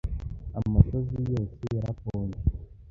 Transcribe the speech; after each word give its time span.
amosozi 0.59 1.19
yose 1.33 1.63
yarakonje 1.75 2.41